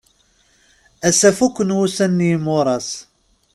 Ass-a 1.07 1.29
fuken 1.37 1.75
wussan 1.77 2.11
n 2.25 2.27
yimuṛas. 2.29 2.89